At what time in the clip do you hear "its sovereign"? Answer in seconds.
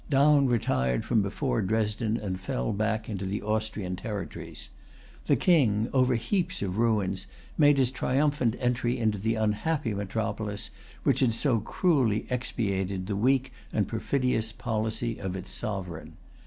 15.35-16.13